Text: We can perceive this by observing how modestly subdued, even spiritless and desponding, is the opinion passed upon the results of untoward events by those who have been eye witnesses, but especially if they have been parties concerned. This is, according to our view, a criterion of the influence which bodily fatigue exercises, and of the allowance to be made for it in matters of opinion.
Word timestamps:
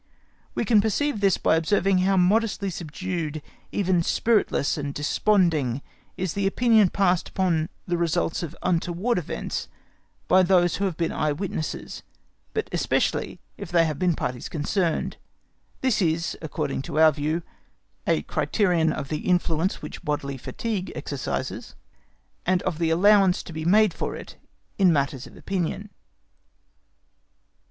We 0.55 0.65
can 0.65 0.81
perceive 0.81 1.19
this 1.21 1.37
by 1.37 1.55
observing 1.55 1.99
how 1.99 2.17
modestly 2.17 2.71
subdued, 2.71 3.39
even 3.71 4.01
spiritless 4.01 4.75
and 4.75 4.95
desponding, 4.95 5.83
is 6.17 6.33
the 6.33 6.47
opinion 6.47 6.89
passed 6.89 7.29
upon 7.29 7.69
the 7.85 7.99
results 7.99 8.41
of 8.41 8.55
untoward 8.63 9.19
events 9.19 9.67
by 10.27 10.41
those 10.41 10.77
who 10.77 10.85
have 10.85 10.97
been 10.97 11.11
eye 11.11 11.31
witnesses, 11.33 12.01
but 12.55 12.67
especially 12.71 13.39
if 13.59 13.69
they 13.69 13.85
have 13.85 13.99
been 13.99 14.15
parties 14.15 14.49
concerned. 14.49 15.17
This 15.81 16.01
is, 16.01 16.35
according 16.41 16.81
to 16.89 16.99
our 16.99 17.11
view, 17.11 17.43
a 18.07 18.23
criterion 18.23 18.91
of 18.91 19.09
the 19.09 19.29
influence 19.29 19.83
which 19.83 20.01
bodily 20.03 20.35
fatigue 20.35 20.91
exercises, 20.95 21.75
and 22.43 22.63
of 22.63 22.79
the 22.79 22.89
allowance 22.89 23.43
to 23.43 23.53
be 23.53 23.65
made 23.65 23.93
for 23.93 24.15
it 24.15 24.35
in 24.79 24.91
matters 24.91 25.27
of 25.27 25.37
opinion. 25.37 25.91